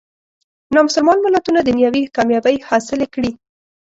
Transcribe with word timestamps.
نامسلمان 0.75 1.17
ملتونه 1.25 1.59
دنیوي 1.69 2.03
کامیابۍ 2.15 2.57
حاصلې 2.69 3.07
کړي. 3.13 3.31